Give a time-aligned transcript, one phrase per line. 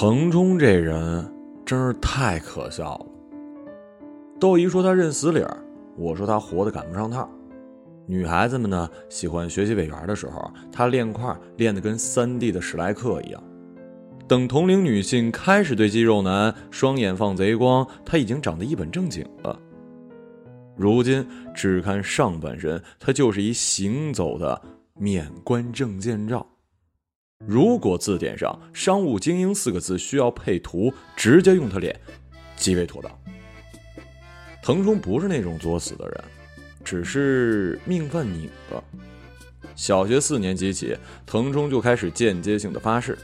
[0.00, 1.28] 腾冲这人
[1.66, 3.06] 真是太可笑了。
[4.38, 5.58] 窦姨说他认死理儿，
[5.96, 7.28] 我说他活得赶不上趟。
[8.06, 13.42] 女孩子们呢喜欢学习委员的时候，他练块练得跟三 D 的史莱克一样。
[14.28, 19.58] 等同龄女性开始对肌肉男双眼放贼光，他已经长得一本正经了。
[20.76, 24.62] 如今只看上半身，他就是一行走的
[24.94, 26.46] 免冠证件照。
[27.46, 31.98] 如果字典上“商务精英”四个字需要配图，直接用他脸，
[32.56, 33.10] 极为妥当。
[34.60, 36.24] 腾冲不是那种作死的人，
[36.84, 38.82] 只是命犯拧了。
[39.76, 43.16] 小学四年级起，腾冲就开始间接性的发誓，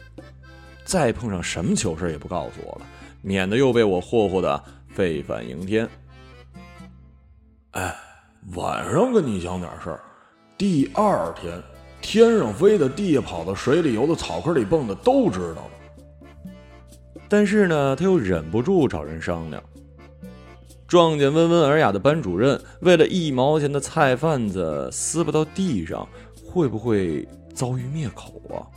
[0.85, 2.87] 再碰上什么糗事也不告诉我了，
[3.21, 5.89] 免得又被我霍霍的废反迎天。
[7.73, 7.95] 哎，
[8.55, 10.01] 晚上跟你讲点事儿，
[10.57, 11.61] 第二天。
[12.05, 16.43] 天上飞的、地下跑的、水里游的、草坑里蹦的，都知道了。
[17.31, 19.61] 但是呢，他又忍不住找人商量。
[20.87, 26.07] 撞见温文尔雅的班主任为了一毛钱的菜贩子撕巴到地上，
[26.47, 28.69] 会不会遭遇灭口啊？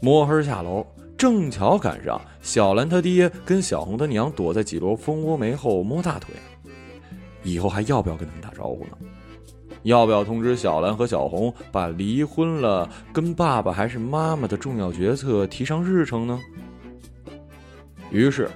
[0.00, 0.84] 摸黑下楼，
[1.16, 6.34] 正巧赶上小兰他爹跟小红他娘躲在几摞蜂窝煤后摸大腿。
[7.44, 8.96] 以后还要不要跟他们打招呼呢？
[9.82, 16.38] 要不要通知小兰和小红把离婚了跟爸爸还是妈妈的重要决策提上日程呢？
[18.10, 18.48] 于是，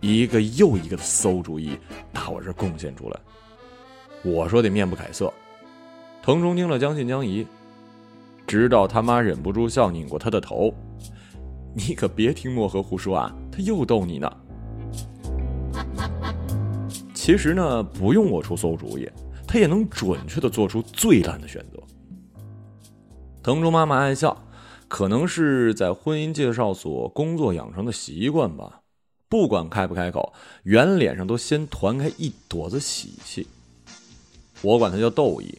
[0.00, 1.78] 一个又一个的馊主意
[2.12, 3.18] 打我这贡献出来。
[4.22, 5.32] 我说得面不改色。
[6.22, 7.46] 腾冲听了将信将疑，
[8.46, 10.72] 直到他妈忍不住笑拧过他的头
[11.76, 14.30] ：“你可别听漠河胡说啊，他又逗你呢。”
[17.14, 19.08] 其实呢，不用我出馊主意。
[19.54, 21.80] 他也能准确的做出最烂的选择。
[23.40, 24.36] 腾冲妈妈爱笑，
[24.88, 28.80] 可能是在婚姻介绍所工作养成的习惯吧。
[29.28, 30.32] 不管开不开口，
[30.64, 33.46] 圆脸上都先团开一朵子喜气。
[34.60, 35.56] 我管他叫窦姨。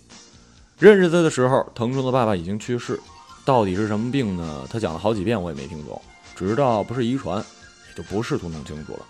[0.78, 3.00] 认识他的时候，腾冲的爸爸已经去世，
[3.46, 4.68] 到底是什么病呢？
[4.70, 6.02] 他讲了好几遍，我也没听懂。
[6.36, 9.06] 只知道不是遗传，也就不试图弄清楚了。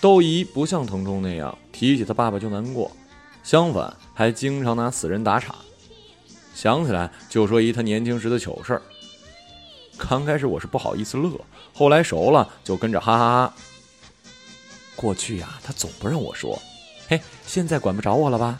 [0.00, 2.90] 窦姨不像腾冲那样提起他爸爸就难过。
[3.46, 5.54] 相反，还经常拿死人打岔，
[6.52, 8.82] 想起来就说一他年轻时的糗事儿。
[9.96, 11.30] 刚开始我是不好意思乐，
[11.72, 13.54] 后来熟了就跟着哈哈哈。
[14.96, 16.60] 过去呀，他总不让我说，
[17.06, 18.58] 嘿，现在管不着我了吧？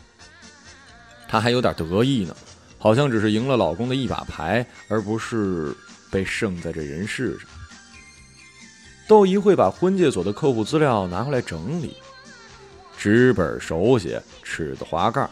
[1.27, 2.37] 他还有点得意呢，
[2.79, 5.77] 好像只是赢了老公的一把牌，而不是
[6.13, 7.49] 被剩在这人世上。
[9.09, 11.97] 窦姨会把婚介所的客户资料拿回来整理。
[12.99, 15.29] 纸本手写，尺子滑盖，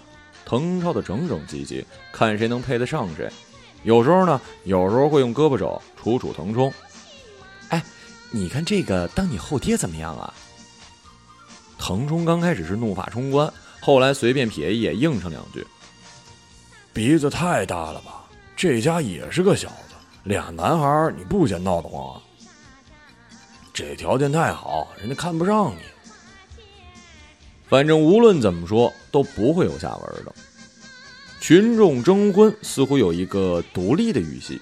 [0.46, 3.30] 誊抄的整整齐齐，看谁能配得上谁。
[3.82, 6.72] 有时候呢，有时候会用胳膊肘杵杵腾冲。
[7.70, 7.82] 哎，
[8.30, 10.32] 你看这个当你后爹怎么样啊？
[11.78, 15.66] 腾冲刚开始是怒发冲冠，后来随便瞥一眼，应上两句
[16.94, 18.24] ：“鼻子太大了吧？
[18.56, 22.20] 这家也是个小子，俩男孩你不嫌闹得慌啊？
[23.72, 25.80] 这条件太好，人家看不上你。”
[27.68, 30.32] 反正无论怎么说都不会有下文的。
[31.40, 34.60] 群众征婚似乎有一个独立的语系，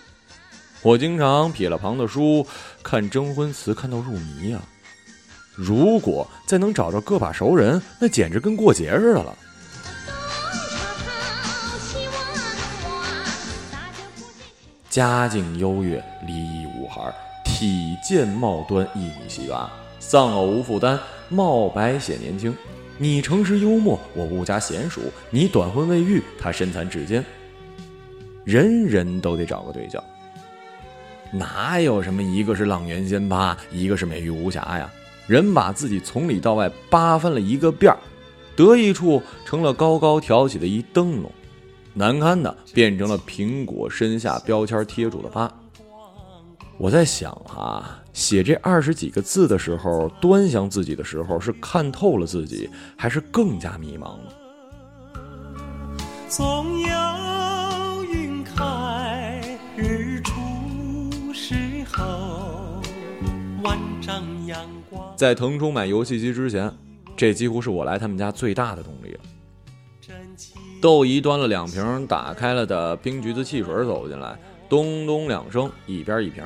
[0.83, 2.47] 我经常撇了旁的书
[2.83, 4.63] 看征婚词，看到入迷啊。
[5.55, 9.37] 如果再能找着个把熟人，那简直跟过节似的了。
[14.89, 17.15] 家境优越，离异无孩，
[17.45, 19.71] 体健貌端，一米七八，
[20.01, 20.99] 丧偶无负担，
[21.33, 22.55] 貌白显年轻。
[22.99, 25.01] 你诚实幽默，我物加娴熟；
[25.31, 27.25] 你短婚未育，他身残志坚。
[28.45, 30.03] 人人都得找个对象，
[31.33, 34.91] 哪有什么一个是浪源仙葩，一个是美玉无瑕呀？
[35.27, 37.99] 人把自己从里到外扒翻了一个遍儿，
[38.55, 41.31] 得意处成了高高挑起的一灯笼，
[41.95, 45.51] 难堪的变成了苹果身下标签贴住的疤。
[46.79, 47.99] 我在想哈。
[48.13, 54.25] 写这二十几个字的时候，端详自己的时候，是看透了自己，还是更加迷茫呢？
[56.29, 60.35] 总有云开日出
[61.33, 61.55] 时
[61.91, 62.83] 候，
[63.63, 64.61] 万丈阳
[64.91, 65.17] 光。
[65.17, 66.71] 在腾冲买游戏机之前，
[67.17, 69.21] 这几乎是我来他们家最大的动力了。
[70.83, 74.37] 窦姨端了两瓶打开了的冰橘子汽水走进来，
[74.73, 76.43] 咚咚两声，一边一瓶。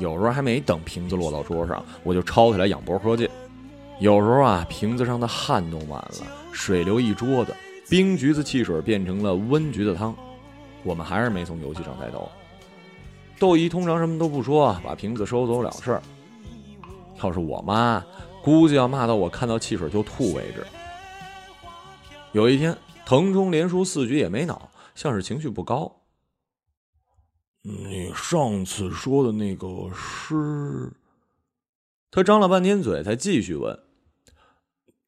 [0.00, 3.30] 有时候还没等瓶子落到桌上，我就抄起来仰脖喝去。
[4.00, 7.54] 有时候啊，瓶子上的汗都满了，水流一桌子，
[7.88, 10.12] 冰橘子汽水变成了温橘子汤。
[10.82, 12.28] 我们还是没从游戏上抬头。
[13.38, 16.02] 窦姨通常什么都不说，把瓶子收走了事儿。
[17.22, 18.04] 要是我妈，
[18.42, 20.66] 估计要骂到我看到汽水就吐为止。
[22.32, 22.76] 有一天，
[23.06, 25.88] 腾冲连输四局也没恼，像是情绪不高。
[27.66, 30.92] 你上次说的那个是？
[32.10, 33.78] 他张了半天嘴，才继续问：“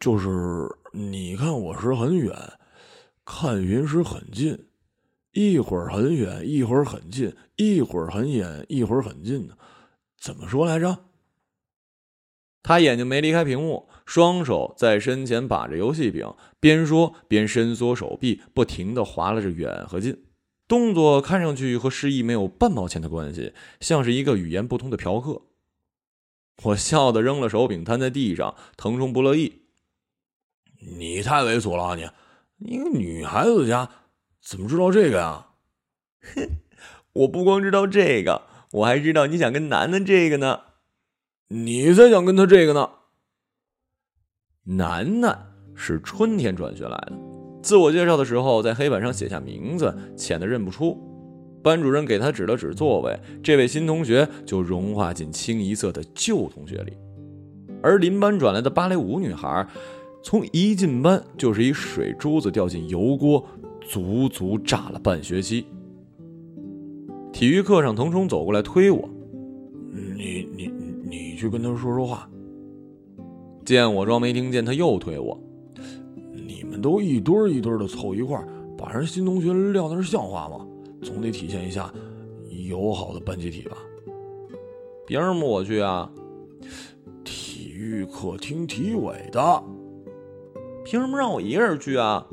[0.01, 0.29] 就是
[0.93, 2.35] 你看我时很远，
[3.27, 4.69] 看云时很近，
[5.33, 9.59] 一会儿很远，一会儿很近，一会儿很远，一会儿很近的，
[10.19, 11.05] 怎么说来着？”
[12.65, 20.25] 他眼睛没离开屏幕，双手在身前把着游戏柄，边说边伸缩手臂，不停的划拉着远和近，
[20.69, 25.43] 动作看上去和失忆没有半毛钱的关系，像是一个语言不通的嫖客。
[26.63, 28.55] 我笑的扔了手柄，瘫在地上。
[28.77, 29.63] 腾冲不乐意
[30.99, 32.09] ：“你太猥琐了，啊你，
[32.71, 33.91] 一个女孩子家
[34.41, 35.49] 怎么知道这个呀
[36.35, 36.49] ？”“哼，
[37.13, 38.43] 我不光知道这个，
[38.73, 40.63] 我还知道你想跟楠楠这个呢。
[41.49, 42.91] 你才想跟他这个呢。”
[44.65, 47.13] 楠楠是春天转学来的，
[47.67, 50.97] 自我介绍的时候在黑板上写下名字，浅的认不出。
[51.65, 56.93] 班主任给他指了指座位，这位新同学就融化进清一色的旧同学里。
[57.83, 59.67] 而邻班转来的芭蕾舞女孩，
[60.23, 63.45] 从一进班就是一水珠子掉进油锅，
[63.81, 65.67] 足足炸了半学期。
[67.33, 69.11] 体育课上，腾冲走过来推我
[70.17, 70.71] ：“你你
[71.03, 72.31] 你去跟他说说话。”
[73.67, 75.46] 见我装没听见，他又推我：“你
[76.77, 78.47] 们都一堆一堆的凑一块儿
[78.77, 80.67] 把人新同学撂那儿，像话吗？”
[81.03, 81.93] 总得体现一下
[82.69, 83.77] 友好的班集体吧？
[85.07, 86.11] 凭什么我去啊？
[87.25, 89.63] 体育课听体委的。
[90.85, 92.27] 凭什么让我一个人去啊？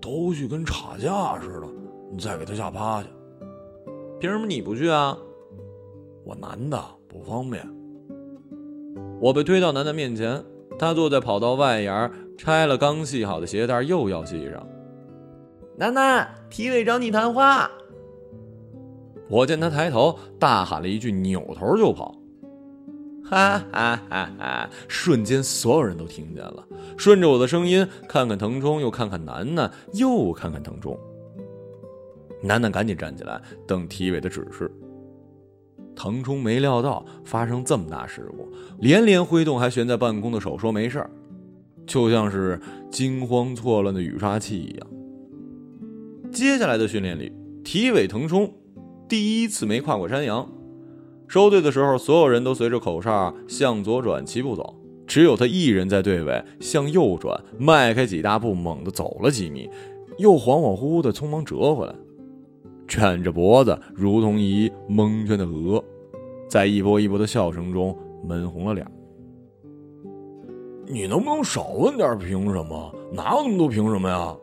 [0.00, 1.66] 都去跟吵架似的，
[2.10, 3.08] 你再给他吓趴下。
[4.20, 5.16] 凭什么你不去啊？
[6.24, 7.66] 我男的不方便。
[9.20, 10.44] 我被推到男的面前，
[10.78, 14.64] 他坐在跑道外沿，拆了刚系好的鞋带，又要系上。
[15.76, 17.68] 楠楠，体委找你谈话。
[19.28, 22.16] 我见他抬头，大喊了一句，扭头就跑。
[23.24, 24.70] 哈哈哈哈！
[24.88, 26.64] 瞬间，所有人都听见了。
[26.96, 30.98] 顺着我的声音，看看腾冲，又看看楠楠，又看看腾冲。
[32.40, 34.70] 楠楠赶紧站起来，等体委的指示。
[35.94, 38.48] 腾冲没料到发生这么大事故，
[38.78, 41.10] 连连挥动还悬在半空的手，说没事儿，
[41.88, 44.86] 就像是惊慌错乱的雨刷器一样。
[46.30, 47.32] 接下来的训练里，
[47.64, 48.52] 体委腾冲
[49.08, 50.48] 第一次没跨过山羊。
[51.26, 54.76] 收队的时候，所有人都随着口哨向左转，齐步走，
[55.06, 59.68] 只有他一人在队尾向右转，迈开几大步，猛地走了几米，
[60.18, 61.94] 又恍恍惚惚的匆忙折回来，
[62.86, 65.82] 卷着脖子，如同一蒙圈的鹅，
[66.48, 67.96] 在一波一波的笑声中
[68.26, 68.86] 闷红了脸。
[70.90, 72.94] 你能不能少问点凭什么？
[73.12, 74.36] 哪有那么多凭什么呀？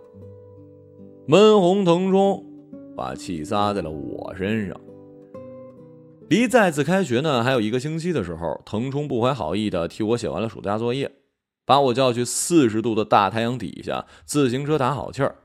[1.28, 2.46] 闷红腾冲，
[2.96, 4.80] 把气撒在了我身上。
[6.30, 11.12] 离再次开学呢还有一个星期的时候，腾冲不怀好意的替我写完了暑假作业，
[11.66, 15.36] 把我叫去四十度的大太阳底下，自行车打好气儿，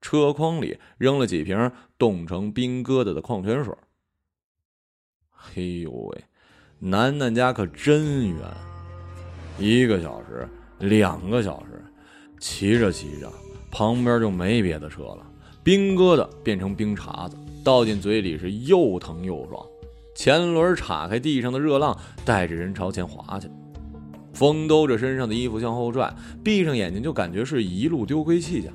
[0.00, 3.72] 车筐里扔了几瓶冻成冰疙瘩的矿泉水。
[5.30, 6.24] 嘿呦喂，
[6.80, 8.38] 楠楠家可真远，
[9.58, 11.82] 一个小时，两个小时，
[12.38, 13.30] 骑着骑着。
[13.70, 15.26] 旁边就没别的车了，
[15.62, 19.64] 冰疙瘩变成冰碴子，倒进嘴里是又疼又爽。
[20.14, 23.48] 前轮岔开地上的热浪，带着人朝前滑去。
[24.34, 26.12] 风兜着身上的衣服向后拽，
[26.44, 28.68] 闭上眼睛就感觉是一路丢盔弃甲。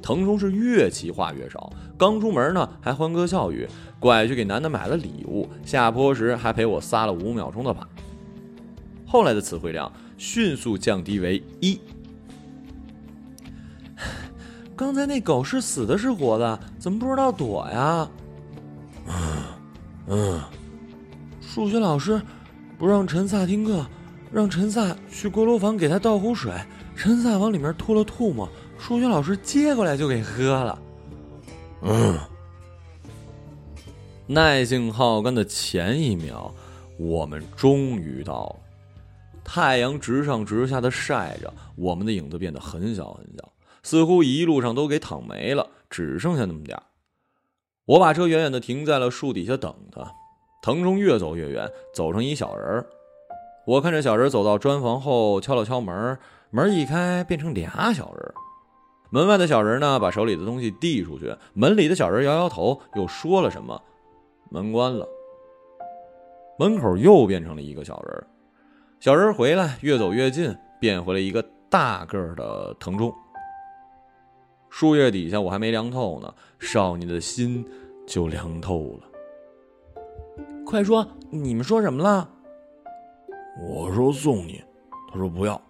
[0.00, 3.68] 腾冲是越骑话越少，刚出门呢还欢歌笑语，
[3.98, 7.86] 拐去给楠楠买了礼物，下坡时还陪我撒了五秒钟的把。
[9.14, 11.78] 后来的词汇量迅速降低为一。
[14.74, 16.58] 刚才那狗是死的，是活的？
[16.80, 18.10] 怎么不知道躲呀？
[19.06, 19.14] 嗯
[20.08, 20.40] 嗯，
[21.40, 22.20] 数学老师
[22.76, 23.86] 不让陈萨听课，
[24.32, 26.52] 让陈萨去锅炉房给他倒壶水。
[26.96, 28.48] 陈萨往里面吐了吐沫，
[28.80, 30.82] 数学老师接过来就给喝了。
[31.82, 32.18] 嗯，
[34.26, 36.52] 耐性耗干的前一秒，
[36.98, 38.56] 我们终于到了。
[39.44, 43.52] 太阳直上直下的晒着，我们的影子变得很小很小。
[43.82, 46.80] 似乎一路上都给躺没了，只剩下那么点
[47.84, 50.10] 我把车远远的停在了树底下等他。
[50.62, 52.86] 腾冲越走越远，走上一小人儿。
[53.66, 56.18] 我看着小人走到砖房后，敲了敲门，
[56.50, 58.34] 门一开，变成俩小人。
[59.10, 61.36] 门外的小人呢，把手里的东西递出去。
[61.52, 63.80] 门里的小人摇摇头，又说了什么。
[64.50, 65.06] 门关了，
[66.58, 68.26] 门口又变成了一个小人
[69.04, 73.14] 小人回来，越走越近，变回了一个大个儿的藤中。
[74.70, 77.62] 树叶底下，我还没凉透呢，少年的心
[78.06, 79.06] 就凉透了。
[80.64, 82.26] 快说，你们说什么了？
[83.60, 84.64] 我说送你，
[85.12, 85.60] 他说不要。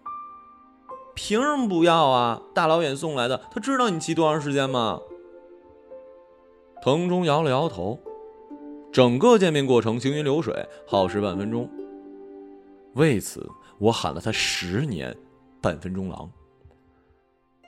[1.17, 2.41] 凭什么不要啊？
[2.55, 5.01] 大老远送来的，他知道你骑多长时间吗？
[6.85, 7.99] 藤中摇了摇头。
[8.93, 11.69] 整个见面过程行云流水，耗时半分钟。
[12.95, 13.49] 为此，
[13.79, 15.17] 我喊了他十年
[15.61, 16.31] “半分钟狼”。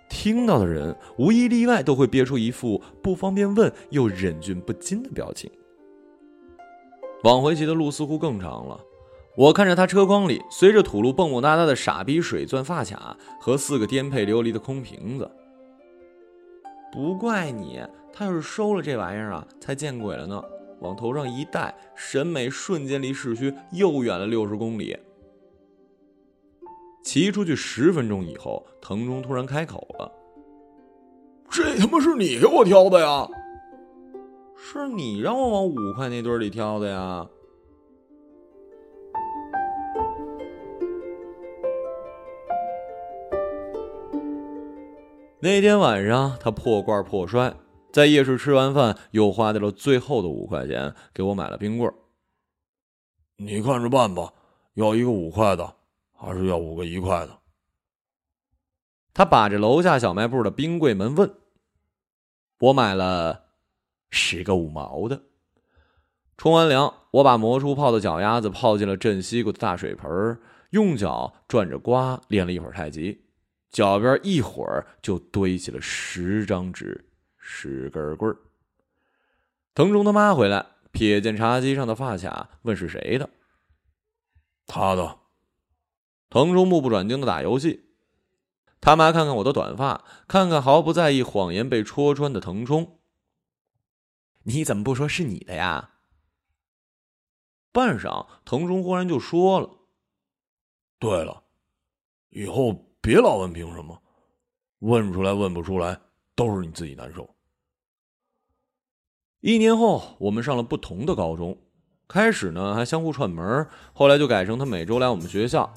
[0.08, 5.50] 听到的人无一例外都会憋出一副不方便问又忍俊不禁的表情。
[7.24, 8.80] 往回骑的路似乎更长了。
[9.36, 15.30] 我看着他车筐里随着土路蹦蹦哒哒的傻逼水钻发卡和四个颠沛流离的空瓶子。
[16.92, 17.80] 不怪你，
[18.12, 20.42] 他要是收了这玩意儿啊，才见鬼了呢。
[20.80, 24.96] 往头上一戴，审美瞬间离市区又远了六十公里。
[27.06, 30.10] 骑出去十分钟以后，藤中突然开口了
[31.48, 33.28] ：“这他妈是你给我挑的呀？
[34.56, 37.24] 是你让我往五块那堆里挑的呀？”
[45.38, 47.54] 那天晚上，他破罐破摔。
[47.92, 51.94] 在夜市吃完饭，又花掉了最后的五块钱给我买了冰棍儿。
[53.36, 54.32] 你看着办吧，
[54.74, 55.76] 要一个五块的，
[56.16, 57.38] 还是要五个一块的？
[59.14, 61.34] 他把着楼下小卖部的冰柜门问。
[62.58, 63.44] 我买了
[64.10, 65.22] 十个五毛的。
[66.36, 70.38] 冲完凉，我把磨出泡的脚丫子泡进了镇西瓜的大水盆
[70.70, 73.24] 用脚转着刮，练了一会儿太极，
[73.70, 77.08] 脚边一会儿就堆起了十张纸。
[77.38, 78.36] 十根棍儿。
[79.72, 83.30] 藤中他妈回来，瞥见茶几上的发卡，问是谁的。
[84.66, 85.18] 他的。
[86.28, 87.84] 藤中目不转睛的打游戏。
[88.80, 92.98] 他妈看看我的短发，看看毫不在意谎言被戳穿的腾冲。
[94.44, 95.90] 你怎么不说是你的呀？
[97.72, 99.70] 半晌，腾冲忽然就说了
[101.00, 101.42] ：“对了，
[102.30, 104.00] 以后别老问凭什么，
[104.78, 106.00] 问出来问不出来，
[106.34, 107.34] 都是你自己难受。”
[109.40, 111.58] 一年后，我们上了不同的高中，
[112.08, 115.74] 开始呢还相互串门，后来就改成他每周来我们学校，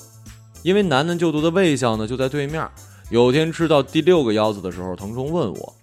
[0.61, 2.67] 因为楠楠就读的卫校呢就在对面。
[3.09, 5.75] 有天吃到第六个腰子的时候，腾冲问我：“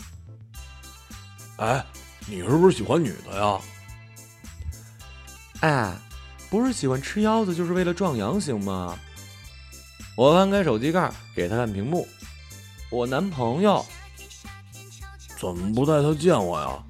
[1.59, 1.85] 哎，
[2.28, 3.59] 你是不是喜欢女的呀
[5.61, 5.97] ？”“哎，
[6.49, 8.97] 不是喜欢吃腰子，就是为了壮阳，行吗？”
[10.16, 12.06] 我翻开手机盖，给他看屏幕。
[12.90, 13.85] 我男朋友
[15.38, 16.83] 怎么不带他见我呀？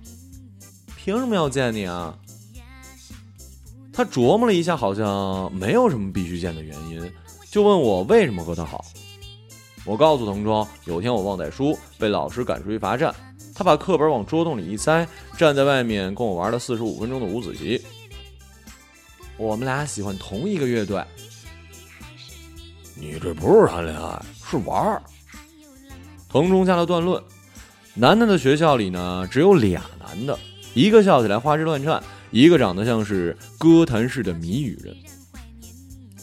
[0.96, 2.14] 凭什么要见你啊？
[3.92, 7.10] 他琢磨了一下，好像没有什么必须见的原因，
[7.56, 8.84] 就问我为什么和他好。
[9.86, 13.14] 我告诉同桌，有天我忘带书，被老师赶出去罚站，
[13.54, 15.08] 他把课本往桌洞里一塞，
[15.38, 17.80] 站在外面跟我玩了四十五分钟的五子棋。
[19.38, 21.02] 我们俩喜欢同一个乐队。
[22.94, 25.02] 你这不是谈恋爱，是玩儿。
[26.28, 27.22] 腾中下了断论。
[27.94, 30.38] 楠楠的学校里呢，只有俩男的。
[30.74, 34.94] 一个笑起来花枝乱颤，一个长得像是歌坛式的谜语人。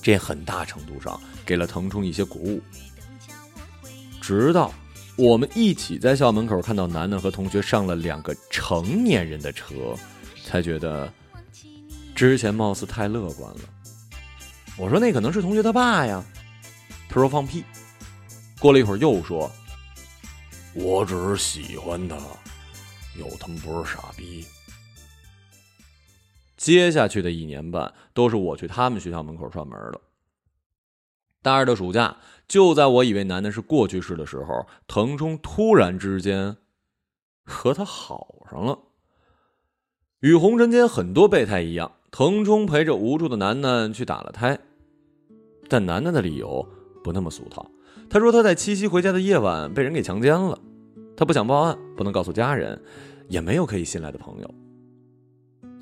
[0.04, 2.62] 这很大程度上给了腾冲一些鼓舞。
[4.22, 4.72] 直到
[5.16, 9.96] 我们一起在校门口看到楠楠和同学上了两个成年人的车，
[10.46, 11.12] 才觉得
[12.14, 13.62] 之前貌似太乐观了。
[14.78, 16.24] 我说那可能是同学他爸呀，
[17.08, 17.64] 他说放屁。
[18.60, 19.52] 过了一会儿又说，
[20.74, 22.18] 我只是喜欢他。
[23.20, 24.44] 又他妈不是傻逼。
[26.64, 30.00] 接下去的一年半都是我去他们学校门口串门的。
[31.42, 32.16] 大二的暑假，
[32.48, 36.56] 就在我以为楠楠是过去式的时候，腾冲突然之间
[37.44, 38.80] 和他好上了。
[40.22, 44.58] 与红尘间很多备胎一样，腾冲陪着无助的楠楠去打了胎，
[45.68, 46.66] 但楠楠的理由
[47.04, 47.70] 不那么俗套。
[48.10, 50.58] 他说他在七夕回家的夜晚被人给强奸了。
[51.18, 52.82] 他不想报案，不能告诉家人，
[53.28, 54.56] 也没有可以信赖的朋友。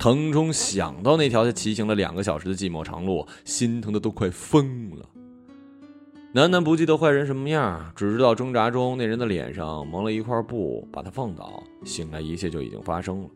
[0.02, 5.08] 腾冲想到那条他骑行了两个小时的寂寞长路，心疼的都快疯了。
[6.32, 13.28] 楠楠不记得坏人什么样，只知道挣扎中那人的脸上蒙了一块布，把他放倒，醒来一切就已经发生了。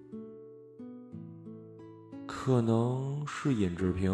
[2.27, 4.13] 可能是尹志平。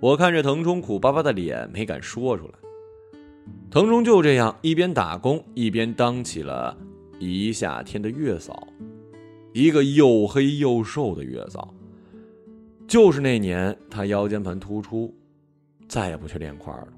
[0.00, 2.52] 我看着腾冲苦巴巴的脸，没敢说出来。
[3.70, 6.76] 腾冲就这样一边打工一边当起了
[7.18, 8.68] 一夏天的月嫂。
[9.52, 11.74] 一个又黑又瘦的月嫂。
[12.86, 15.14] 就是那年，他腰间盘突出，
[15.88, 16.88] 再也不去练块了。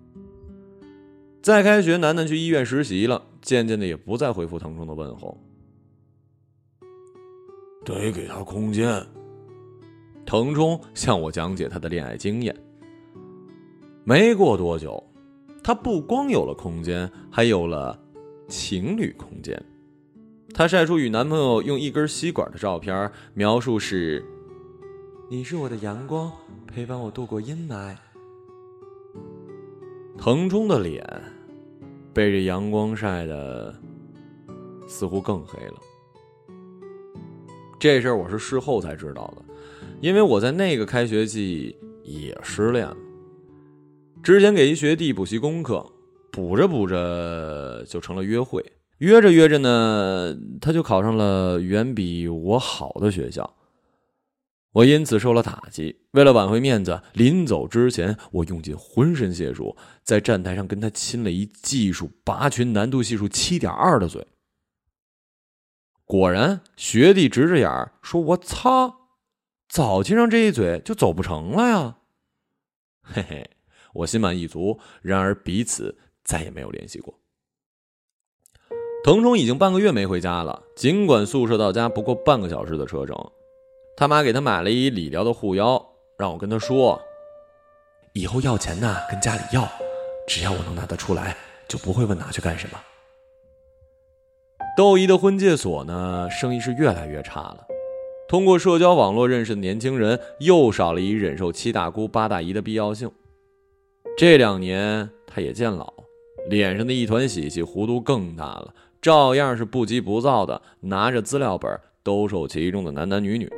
[1.43, 5.37] 再开学，楠楠去医院实习了，渐渐的也不再回复腾冲的问候。
[7.85, 9.05] 得给他空间。
[10.25, 12.57] 腾冲向我讲解他的恋爱经验。
[14.05, 15.03] 没过多久，
[15.63, 18.01] 他不光有了空间，还有了
[18.49, 19.61] 情侣空间。
[20.55, 24.25] 她晒出与男朋友用一根吸管的照片，描述是。
[25.31, 26.31] 你是我的阳光，
[26.67, 27.97] 陪伴我度过阴霾。
[30.19, 31.03] 腾冲的脸
[32.13, 33.75] 被这阳光晒的
[34.87, 35.75] 似乎更黑了。
[37.81, 39.55] 这事儿我是事后才知道的，
[40.03, 42.97] 因为我在那个开学季也失恋了。
[44.23, 45.85] 之前给一学弟补习功课，
[46.31, 48.63] 补着补着就成了约会，
[49.03, 53.57] 约着约着呢，他就考上了远比我好的学校。
[54.75, 56.03] 我因此受了打击。
[56.13, 64.25] 为了挽回面子，临走之前，我用尽浑身解数，在站台上跟他亲了一技术拔群难度系数七点二的嘴。
[66.05, 69.09] 果然，学弟直着眼说：“我操，
[69.69, 71.97] 早亲上这一嘴就走不成了呀！”
[73.03, 73.51] 嘿嘿，
[73.95, 74.79] 我心满意足。
[75.03, 77.19] 然而，彼此再也没有联系过。
[79.05, 83.17] 腾冲已经半个月没回家了，尽管宿舍到家不过半个小时的车程。
[83.97, 85.85] 他妈给他买了一理疗的护腰，
[86.17, 87.01] 让我跟他说
[88.15, 89.69] ：“以后要钱呢，跟家里要，
[90.29, 92.79] 只要我能拿得出来，就不会问拿去干什么。”
[94.79, 97.67] 窦姨的婚介所呢，生意是越来越差了。
[98.29, 103.11] 通过社交网络认识的年轻人又少了一忍受七大姑八大姨的必要性。
[104.17, 105.93] 这两年他也渐老，
[106.49, 111.69] 脸上的一团喜气弧度更大了，照样是不急不躁的拿着资料本
[112.05, 113.53] 兜售其中的男男女女。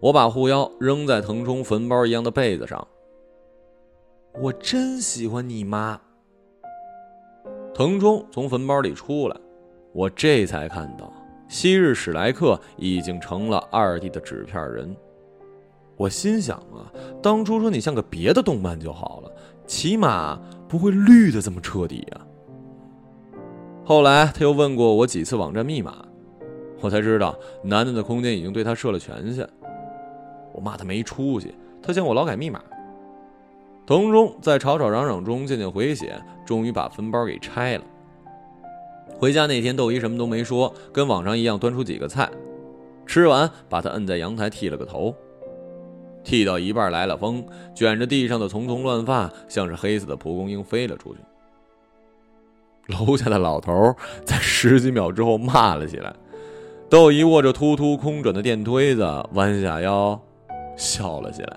[0.00, 2.88] 我把护腰扔在腾冲坟包一样的被子上。
[4.40, 6.00] 我真喜欢你妈。
[7.74, 9.36] 腾冲从坟包里出来，
[9.92, 11.12] 我这才看到
[11.46, 14.96] 昔日史莱克已经成了二弟的纸片人。
[15.98, 16.90] 我心想啊，
[17.22, 19.30] 当初说你像个别的动漫就好了，
[19.66, 22.26] 起码不会绿的这么彻底呀。
[23.84, 26.04] 后来他又问过我几次网站密码，
[26.80, 29.46] 我才知道楠楠的空间已经对他设了权限。
[30.52, 32.62] 我骂他没出息，他嫌我老改密码。
[33.84, 36.14] 腾中在吵吵嚷嚷中渐渐回血，
[36.46, 37.84] 终于把分包给拆了。
[39.18, 42.30] 回家那天，窦姨什么都没说，跟往常一样端出几个菜，
[43.04, 45.12] 吃完把他摁在阳台剃了个头，
[46.22, 51.20] 剃到一半来了风，卷着地上的丛丛乱发，像是黑色的蒲公英飞了出去。
[52.92, 56.14] 楼下的老头在十几秒之后骂了起来，
[56.88, 59.02] 窦姨握着突突空转的电推子，
[59.32, 60.20] 弯下腰。
[60.76, 61.56] 笑了起来。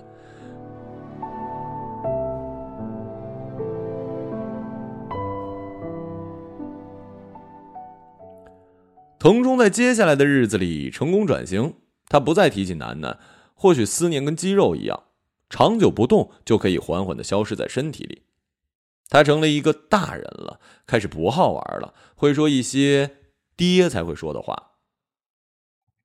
[9.17, 11.74] 腾冲在接下来的日子里成功转型，
[12.10, 13.17] 他不再提起楠楠，
[13.56, 15.04] 或许思念跟肌肉一样，
[15.50, 18.21] 长久不动就可以缓缓的消失在身体里。
[19.09, 23.17] 他成了一个大人了，开始不好玩了，会说一些
[23.55, 24.71] 爹才会说的话。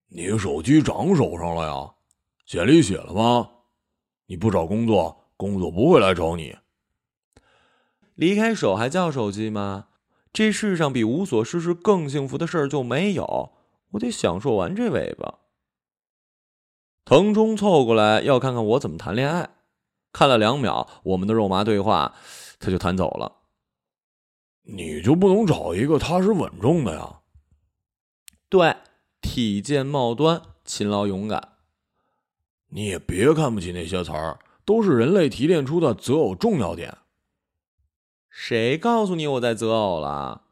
[0.09, 1.95] 你手机长手上了呀？
[2.47, 3.51] 简历写了吗？
[4.27, 6.57] 你不找工作，工作不会来找你。
[8.15, 9.87] 离开手还叫手机吗？
[10.33, 13.53] 这世上比无所事事更幸福的事儿就没有。
[13.93, 15.39] 我得享受完这尾巴。
[17.05, 19.51] 腾冲凑过来要看看我怎么谈恋爱，
[20.13, 22.15] 看了两秒我们的肉麻对话，
[22.61, 23.39] 他就弹走了。
[24.63, 27.23] 你就不能找一个踏实稳重的呀？
[28.49, 28.77] 对，
[29.21, 31.57] 体健貌端，勤劳勇敢。
[32.69, 36.99] 你也别看不起那些词儿，都是人类提炼出的择偶重要点。
[38.29, 40.45] 谁告诉你我在择偶了？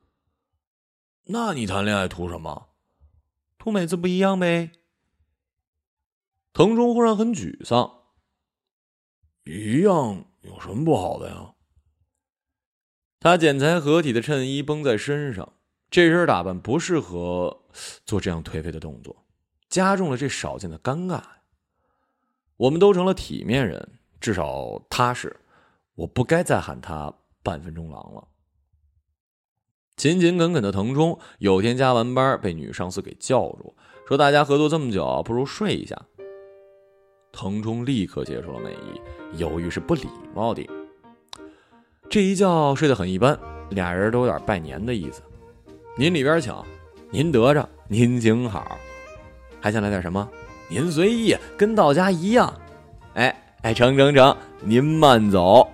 [1.26, 2.70] 那你谈恋爱图什么？
[3.58, 4.72] 图每次不一样呗。
[6.52, 8.04] 腾冲忽然很沮丧。
[9.44, 11.54] 一样有什么不好的呀？
[13.20, 15.52] 他剪裁合体的衬衣绷在身上，
[15.90, 17.64] 这身打扮不适合
[18.04, 19.24] 做这样颓废的动作，
[19.68, 21.20] 加重了这少见的尴尬。
[22.56, 25.36] 我们都成了体面人，至少踏实。
[25.94, 28.28] 我不该再喊他半分钟狼了。
[29.96, 33.74] 勤勤恳恳的腾冲，有天加完班被女上司给叫住，
[34.06, 36.00] 说：“大家合作这么久，不如睡一下。”
[37.32, 40.64] 腾冲立刻接受了美意，犹豫是不礼貌的。
[42.10, 43.38] 这一觉睡得很一般，
[43.70, 45.20] 俩人都有点拜年的意思。
[45.96, 46.54] 您里边请。
[47.10, 48.76] 您得着，您请好。
[49.60, 50.28] 还想来点什么？
[50.68, 52.52] 您随意，跟到家一样。
[53.14, 55.66] 哎哎，成成成，您慢走。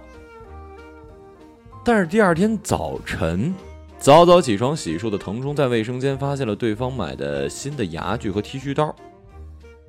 [1.85, 3.53] 但是第二天早晨，
[3.99, 8.94] 早早起床洗漱的腾冲在卫生间发现了对方买的新的牙具和剃须刀。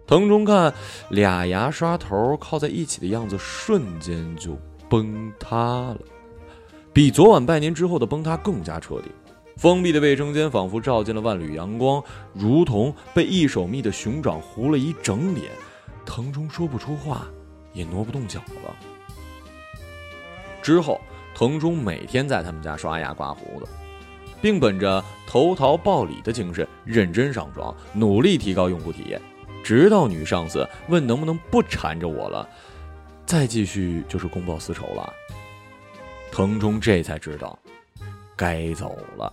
[0.08, 0.74] 腾冲看
[1.10, 4.58] 俩牙刷头靠在一起的样子，瞬间就
[4.90, 5.98] 崩塌了，
[6.96, 9.12] 比昨晚拜年之后的崩塌更加彻底。
[9.58, 12.02] 封闭的卫生间仿佛照进了万缕阳光，
[12.34, 15.52] 如同被一手蜜的熊掌糊了一整脸。
[16.06, 17.28] 腾冲说不出话，
[17.74, 18.74] 也挪不动脚了。
[20.62, 21.02] 之后，
[21.36, 23.68] 腾冲每天在他们家刷牙刮胡子，
[24.42, 29.22] 并本着投桃报李的精神认真上妆，努力提高用户体验。
[29.66, 32.48] 直到女上司问能不能不缠着我了，
[33.26, 35.14] 再继续就是公报私仇了。
[36.36, 37.58] 腾冲这才知道，
[38.36, 39.32] 该走了。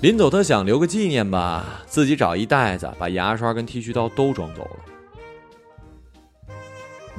[0.00, 4.78] 临走，他想留个纪念吧，自己找一袋子，把牙刷跟剃须刀都装走了。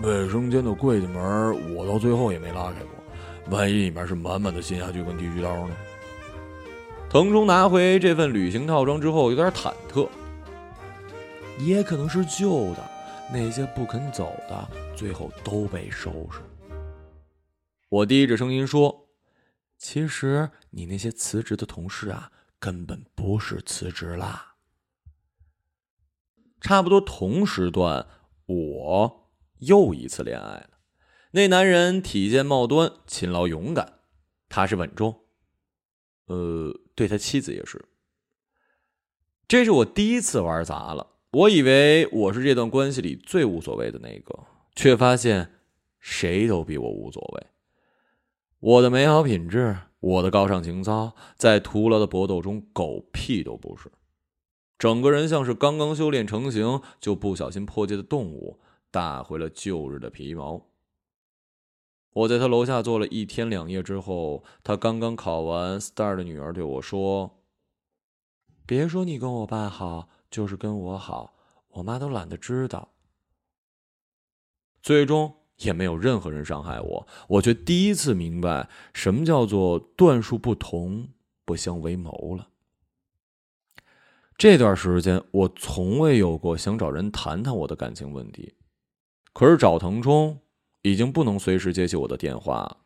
[0.02, 5.76] 卫生间的柜子门，我到最后也没拉开过，万一里面是满满的新牙具跟剃须刀呢？
[7.08, 10.10] 腾冲拿回这份旅行套装之后，有点忐忑。
[11.60, 12.84] 也可能是旧的，
[13.32, 16.40] 那些不肯走的，最后都被收拾。
[17.96, 19.10] 我低着声音说
[19.78, 22.30] ：“其实你那些辞职的同事啊，
[22.60, 24.56] 根本不是辞职啦。”
[26.60, 28.06] 差不多同时段，
[28.48, 30.72] 我又一次恋爱了。
[31.32, 34.00] 那男人体健貌端，勤劳勇敢，
[34.50, 35.22] 踏实稳重。
[36.26, 37.86] 呃，对他妻子也是。
[39.48, 41.14] 这是我第一次玩砸了。
[41.32, 45.54] 我以为我是这段关系里最无所谓的那个，却发现
[46.00, 47.48] 谁都比我无所谓。
[48.60, 53.92] 我的美好品质，我的高尚情操，在徒劳的搏斗中狗屁都不是。
[54.78, 58.60] 整个人像是刚刚修炼成型就不小心破戒的动物，
[58.92, 60.66] 打回了旧日的皮毛。
[62.12, 67.44] 我在他楼下坐了一天两夜之后，他刚刚考完 STAR 的女儿对我说
[68.66, 71.34] ：“别说你跟我爸好。”就是跟我好，
[71.70, 72.90] 我妈都懒得知道。
[74.82, 81.08] 最终也没有任何人伤害我，我却第一次明白什么叫做段数不同
[81.46, 82.50] 不相为谋了。
[84.38, 88.54] 这段时间我从未有过想找人谈谈我的感情问题，
[89.32, 90.38] 可是找腾冲
[90.82, 92.78] 已经不能随时接起我的电话，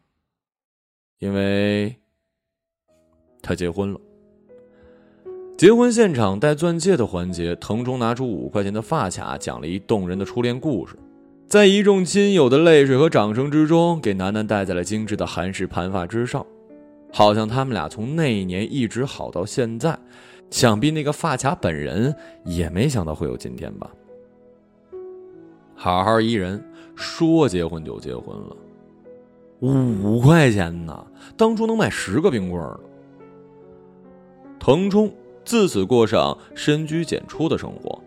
[1.18, 1.96] 因为
[3.42, 4.00] 他结婚了。
[5.58, 10.96] 结婚现场戴钻戒的环节，腾冲拿出五块钱的发卡，讲了一动人的初恋故事，
[11.50, 16.46] 在一众亲友的泪水和掌声之中，给楠楠戴在了精致的韩式盘发之上，
[17.12, 19.98] 好像他们俩从那一年一直好到现在。
[20.52, 23.90] 想必那个发卡本人也没想到会有今天吧。
[25.74, 26.64] 好好一人，
[26.96, 28.56] 说结婚就结婚了，
[29.62, 32.80] 五块钱呢，当初能买十个冰棍儿
[34.60, 35.12] 腾冲。
[35.46, 38.00] 自此过上深居简出的生活，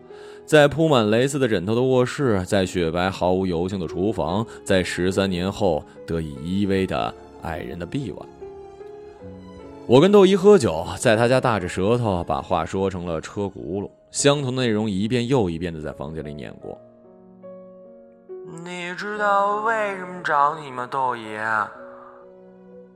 [0.45, 8.27] 在铺满蕾丝的枕头的卧室，在雪白毫无油性的厨房，在十三年后得以依偎的爱人的臂弯。
[9.87, 16.77] 我跟豆姨喝酒，在她家大着舌头把话说成了车轱辘，相同的内容一遍又一遍的在房间里念过。
[18.65, 21.21] 你知道为什么找你吗，豆姨？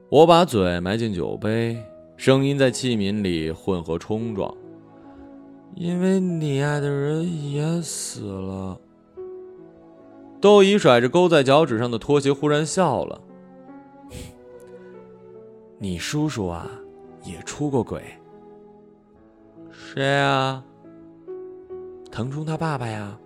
[0.09, 1.77] 我把嘴埋进酒杯。
[2.15, 4.51] 声音在器皿里混合冲撞，
[5.79, 8.79] 因为你爱的人也死了。
[10.41, 13.21] 窦姨甩着勾在脚趾上的拖鞋，忽然笑了。
[15.77, 16.67] 你叔叔啊，
[17.23, 18.01] 也出过轨。
[19.69, 20.63] 谁啊？
[22.11, 23.19] 腾冲他爸爸呀。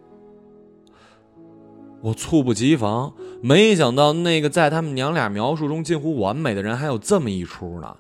[2.02, 7.96] 我猝不及防，没想到那个在他们娘俩描述中近乎完美的人，还有这么一出呢。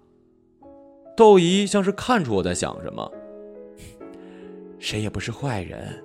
[1.15, 3.09] 窦姨像是看出我在想什么，
[4.81, 6.03] 谁也不是坏人，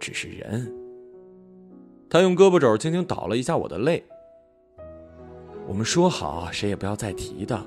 [0.00, 0.72] 只是人。
[2.08, 4.02] 他用胳膊肘轻轻倒了一下我的泪。
[5.68, 7.62] 我们说好谁也不要再提的，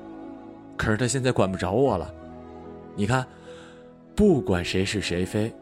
[0.76, 2.12] 可是他现在管不着我了。
[2.96, 3.26] 你看，
[4.16, 5.54] 不管谁是谁非，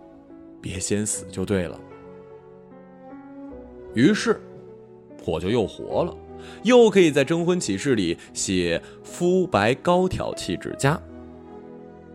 [0.62, 1.78] 别先死就对了。
[3.94, 4.40] 于是，
[5.26, 6.16] 我就又活了。
[6.64, 10.98] 又可以在征婚启事里写“肤白高挑气质佳”，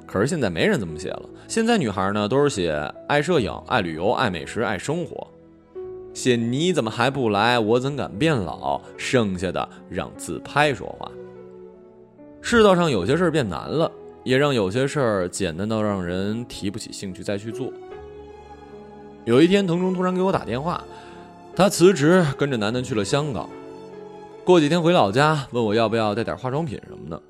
[0.06, 1.28] 可是现在没人这么写了。
[1.52, 2.72] 现在女孩呢，都是写
[3.06, 5.28] 爱摄影、爱旅游、爱美食、爱生活，
[6.14, 7.58] 写你怎么还不来？
[7.58, 8.80] 我怎敢变老？
[8.96, 11.12] 剩下的让自拍说话。
[12.40, 13.92] 世道上有些事儿变难了，
[14.24, 17.70] 也让有些事儿简单到让人提不起兴趣再去做。
[19.26, 20.82] 有一天，腾冲突然给我打电话，
[21.54, 23.46] 他辞职跟着楠楠去了香港，
[24.42, 27.22] 过几天回老家，问我要不要带点化妆品什么的，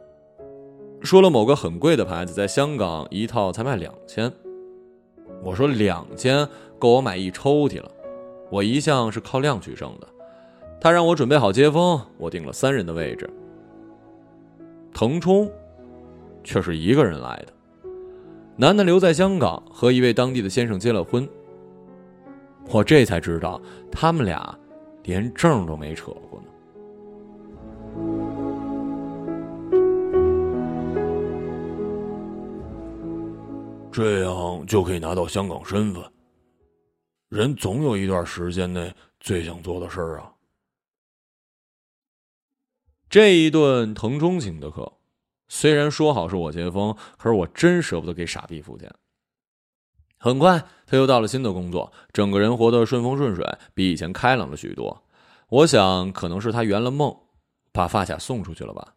[1.02, 4.32] 说了某个很贵的牌子，在香港一套才卖两千。
[5.42, 7.90] 我说两千够我买一抽屉了，
[8.50, 10.06] 我一向是靠量取胜的。
[10.80, 13.28] 他让我准备好接风，我订了三人的位置。
[14.94, 15.50] 腾冲
[16.44, 17.88] 却是一个人来的，
[18.56, 21.28] 楠楠留在香港和一位当地的先生结了婚。
[22.70, 23.60] 我这才知道，
[23.90, 24.56] 他们俩
[25.02, 26.41] 连证都没扯过
[33.92, 36.02] 这样就可以拿到香港身份。
[37.28, 40.32] 人总有一段时间内最想做的事儿啊。
[43.08, 44.94] 这一顿腾中请的客，
[45.46, 48.90] 虽然说好是我接风，可是我真舍不得给傻逼付钱。
[50.16, 55.02] 很快，他又到了新的工作，整个人活得顺风顺水，比以前开朗了许多。
[55.48, 57.14] 我想，可能是他圆了梦，
[57.72, 58.94] 把发卡送出去了吧。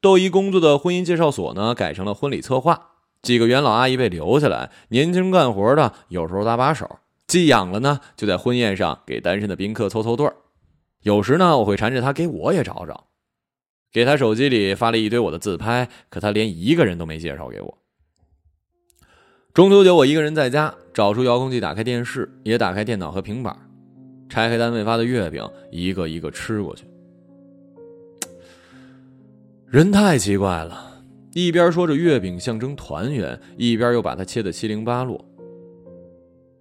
[0.00, 2.89] 窦一工作的婚姻介绍所呢，改成了婚礼策划，
[3.22, 10.34] 几个元老阿姨被留下来，年轻干活的有时候搭把手，寄养了呢，就在婚宴上给单身的宾客凑凑对儿。
[11.02, 13.08] 有时呢，我会缠着他给我也找找，
[13.92, 17.78] 给他手机里发了一堆我的自拍，可他连一个人都没介绍给我。
[19.52, 23.54] 中秋节，我一个人在家，找出遥控器，打开电视，也打开电脑和平板，
[24.28, 26.84] 拆开单位发的月饼，一个一个吃过去。
[29.66, 30.89] 人太奇怪了，
[31.32, 35.24] 一边说着月饼象征团圆，一边又把它切得七零八落。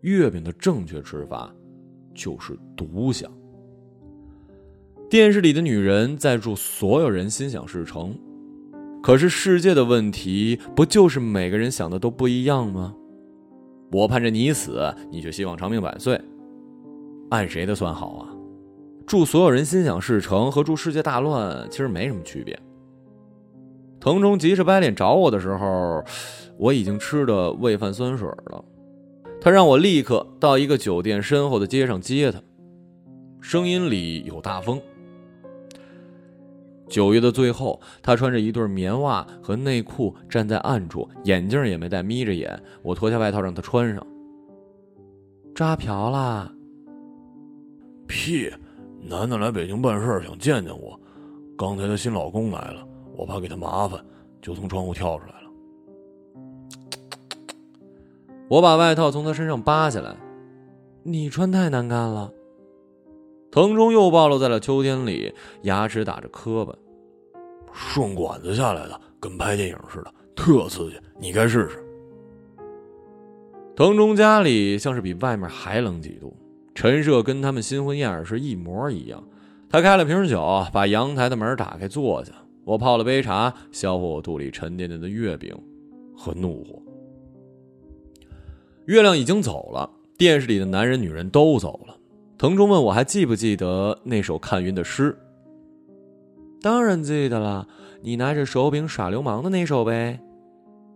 [0.01, 1.53] 月饼的正确吃法，
[2.13, 3.31] 就是独享。
[5.09, 8.15] 电视里的女人在祝所有人心想事成。
[9.01, 12.93] 可是世界的问题不就是每个人想的都不一样吗？
[13.91, 16.21] 我盼着你死，你却希望长命百岁，
[17.31, 18.29] 按谁的算好啊？
[19.07, 22.57] 祝所有人心想事成和祝世界大乱其实没什么区别。
[23.99, 26.03] 腾冲急着白脸找我的时候，
[26.57, 28.63] 我已经吃的胃饭酸水了。
[29.41, 32.41] 他让我立刻到一个酒店身后的街上接他，
[33.41, 34.81] 声音里有大风。
[36.87, 42.59] 九月的最后，他穿着一对棉袜和内裤站在暗处，眼镜也没戴，眯着眼。
[42.81, 44.05] 我脱下外套让他穿上。
[45.53, 46.51] 扎瓢啦？
[48.07, 48.49] 屁！
[49.07, 50.99] 楠楠来北京办事，想见见我。
[51.57, 52.85] 刚才她新老公来了，
[53.19, 53.99] 我怕给他麻烦，
[54.41, 55.49] 就从窗户跳出来了。
[58.47, 60.15] 我把外套从他身上扒下来。
[61.03, 62.31] 你穿太难看了。
[63.51, 66.73] 腾冲又暴露在了秋天里，牙齿打着磕巴。
[67.73, 70.97] 顺管子下来的，跟拍电影似的，特刺激。
[71.19, 71.85] 你该试试。
[73.75, 76.33] 腾冲家里像是比外面还冷几度，
[76.73, 79.21] 陈设跟他们新婚燕尔是一模一样。
[79.69, 82.31] 他开了瓶酒，把阳台的门打开，坐下。
[82.69, 85.57] 我泡了杯茶，消化我肚里沉甸甸的月饼
[86.15, 86.79] 和怒火。
[88.85, 91.95] 月亮已经走了，电视里的男人女人都走了。
[92.37, 95.17] 腾冲问我还记不记得那首看云的诗？
[96.61, 97.67] 当然记得了，
[98.03, 100.19] 你拿着手柄耍流氓的那首呗。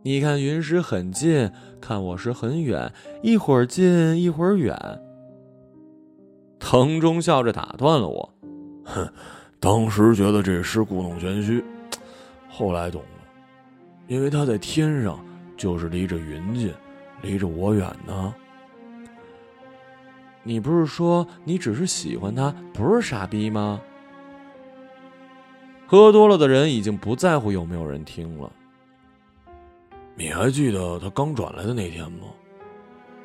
[0.04, 1.50] 你看云时很近，
[1.82, 4.78] 看我时很远，一会儿近一会儿远。
[6.60, 8.34] 腾冲笑着打断了我
[8.86, 9.12] ：“哼，
[9.64, 11.64] 当时觉得这诗故弄玄虚，
[12.50, 13.24] 后来懂了，
[14.08, 15.18] 因为他在天上，
[15.56, 16.74] 就是离着云近，
[17.22, 18.36] 离着我远呢。”
[20.44, 23.80] 你不是说你只是喜欢他，不是傻逼吗？
[25.88, 28.52] 喝多了的人已经不在乎有没有人听了。
[30.14, 32.28] 你还记得他刚转来的那天吗？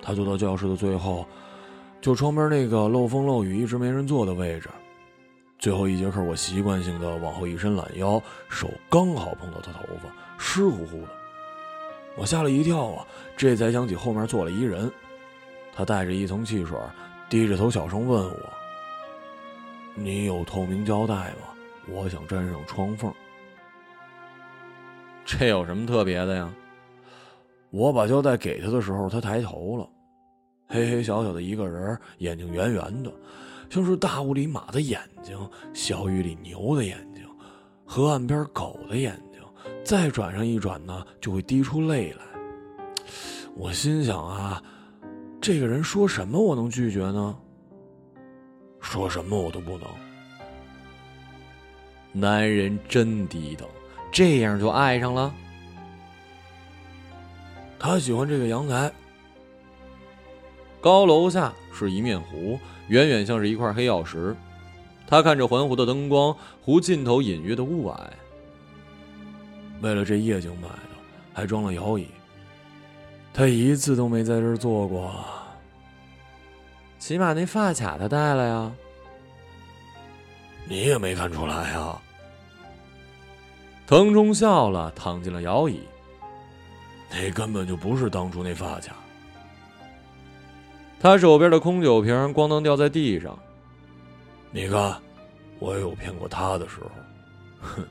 [0.01, 1.27] 他坐到教室的最后，
[2.01, 4.71] 就窗边那个漏风漏雨、一直没人坐的位置。
[5.59, 11.09] 最后一节课，我习惯性的往后一伸懒腰，手刚好碰到他头发，湿乎乎的。
[12.17, 13.07] 我吓了一跳啊！
[13.37, 14.91] 这才想起后面坐了一人，
[15.75, 16.79] 他带着一层汽水。
[17.29, 18.53] 低着头，小声问我
[19.95, 21.49] ：“你有透明胶带吗？
[21.87, 23.13] 我想粘上窗缝。”
[25.27, 26.51] 这有什么特别的呀？
[27.71, 29.87] 我把胶带给他的时候，他抬头了，
[30.69, 33.13] 黑黑小小的一个人，眼睛圆圆的，
[33.71, 35.39] 像是大雾里马的眼睛，
[35.73, 37.25] 小雨里牛的眼睛，
[37.85, 39.43] 河岸边狗的眼睛。
[39.85, 42.25] 再转上一转呢，就会滴出泪来。
[43.55, 44.63] 我心想啊。
[45.41, 47.39] 这个人说什么我能拒绝呢？
[48.81, 49.89] 说什么我都不能。
[52.13, 53.67] 男人真低等，
[54.11, 55.33] 这样就爱上了。
[57.79, 58.93] 他喜欢这个阳台。
[60.81, 64.37] 高楼下是一面湖，远远像是一块黑曜石。
[65.07, 67.97] 他看着环湖的灯光，湖尽头隐约的雾霭。
[69.81, 70.97] 为了这夜景买的，
[71.33, 72.07] 还装了摇椅。
[73.33, 75.25] 他一次都没在这儿坐过。
[76.99, 78.73] 起码那发卡他带了呀。
[80.69, 82.03] 你也没看出来啊？
[83.87, 85.81] 腾冲笑了，躺进了摇椅。
[87.11, 88.97] 那根本就不是当初那发卡。
[91.01, 93.39] 他手边的空酒瓶咣当掉在地上。
[94.51, 95.01] 你看，
[95.59, 96.91] 我也有骗过他的时候。
[97.61, 97.87] 哼。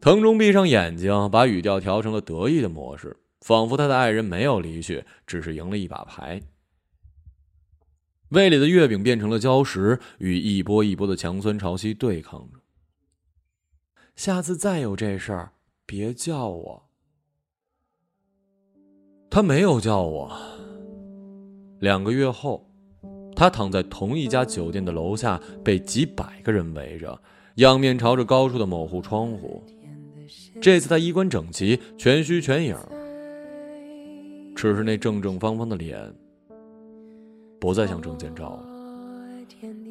[0.00, 6.40] 腾中闭上眼睛，把语调调成了得意的模式，仿佛他的爱人没有离去，只是赢了一把牌。
[8.28, 12.60] 胃里的月饼变成了礁石，与一波一波的强酸潮汐对抗着。
[14.14, 15.52] 下次再有这事儿，
[15.84, 16.87] 别叫我。
[19.30, 20.30] 他没有叫我。
[21.80, 22.66] 两个月后，
[23.36, 27.20] 他躺在同一家酒店的楼下，被几百个人围着，
[27.56, 29.62] 仰面朝着高处的某户窗户。
[30.60, 32.76] 这次他衣冠整齐，全虚全影，
[34.56, 36.12] 只是那正正方方的脸
[37.60, 38.64] 不再像证件照了。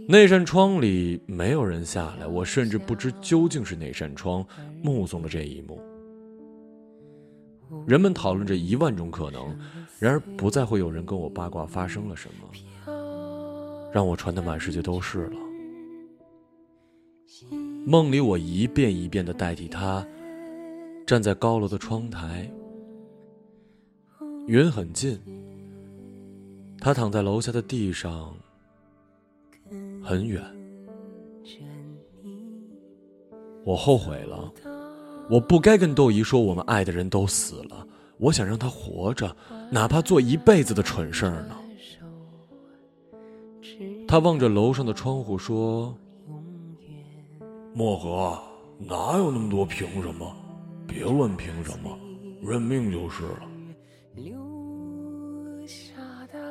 [0.10, 4.45] 那扇窗里没有人下来，我甚至不知究竟是哪扇窗
[4.82, 5.80] 目送了这一幕。
[7.88, 9.58] 人们讨论着一万种可能，
[9.99, 15.39] 然而不再会有人跟我八卦发生了什么，让我传的满世界都是了。
[17.86, 20.06] 梦里我一遍一遍的代替他。
[21.06, 22.51] 站在高楼的窗台，
[24.45, 25.17] 云很近。
[26.82, 28.36] 他躺在楼下的地上，
[30.03, 30.43] 很远。
[33.63, 34.51] 我后悔了，
[35.30, 37.86] 我不该跟窦姨说我们爱的人都死了。
[38.18, 39.36] 我想让她活着，
[39.70, 41.56] 哪怕做一辈子的蠢事儿呢。
[44.08, 45.94] 他望着楼上的窗户说
[47.76, 48.40] ：“漠河，
[48.80, 50.34] 哪有那么多凭什么？”
[50.88, 51.96] 别问凭什么，
[52.42, 53.42] 认命就是了。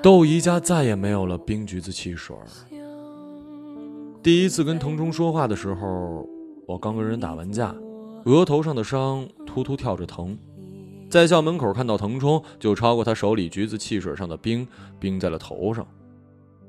[0.03, 2.37] 窦姨家再也没有了冰橘子汽水。
[4.23, 6.29] 第一次跟腾冲说话的时候，
[6.67, 7.75] 我刚跟人打完架，
[8.27, 10.37] 额头上的伤突突跳着疼，
[11.09, 14.67] 在校门口看到腾冲，就超过他手里橘子汽水上的冰，
[14.99, 15.87] 冰在了头上。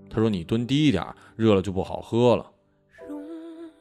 [0.07, 1.03] 他说：“你蹲低一点，
[1.35, 2.45] 热了就不好喝了。”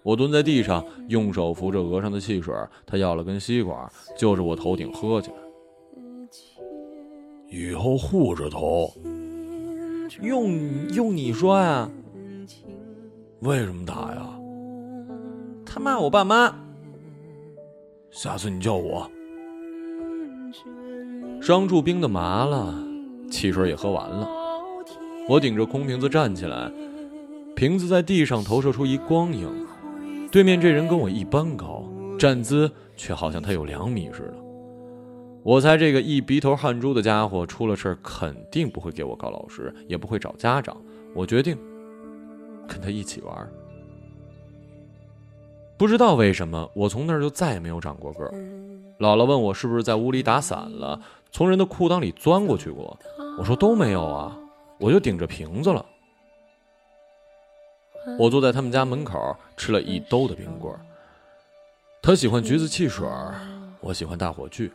[0.02, 2.54] 我蹲在地上，用手扶着额上的汽水。
[2.86, 3.86] 他要了根吸管，
[4.16, 5.36] 就着我头顶喝起来。
[7.50, 8.90] 以后护着头。
[10.22, 11.90] 用用你说呀？
[13.40, 14.26] 为什么打呀？
[15.66, 16.62] 他骂我爸妈。
[18.16, 19.06] 下次你叫我。
[21.38, 22.74] 伤住冰的麻了，
[23.30, 24.26] 汽水也喝完了。
[25.28, 26.72] 我顶着空瓶子站起来，
[27.54, 29.52] 瓶子在地上投射出一光影。
[30.32, 31.84] 对面这人跟我一般高，
[32.18, 34.34] 站姿却好像他有两米似的。
[35.42, 40.74] 我猜这个一鼻头汗珠的家伙出了事肯定不会给我告老师，也不会找家长。
[41.14, 41.54] 我决定
[42.66, 43.46] 跟他一起玩。
[45.78, 48.32] 不知道为什么，我从那儿就再也没有长过个儿。
[48.98, 50.98] 姥姥问我是不是在屋里打伞了，
[51.30, 52.98] 从人的裤裆里钻过去过。
[53.38, 54.38] 我说都没有啊，
[54.78, 55.84] 我就顶着瓶子了。
[58.18, 60.80] 我坐在他们家门口吃了一兜的冰棍儿。
[62.00, 63.06] 他喜欢橘子汽水，
[63.80, 64.70] 我喜欢大火炬。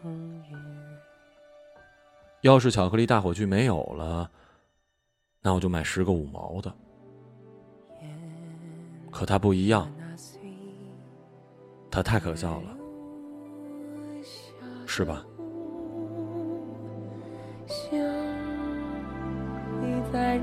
[2.41, 4.29] 要是巧克力大火炬没有了，
[5.41, 6.71] 那我就买十个五毛的。
[9.09, 9.91] 可他不一样，
[11.91, 12.77] 他太可笑了，
[14.87, 15.23] 是吧？
[20.11, 20.37] 在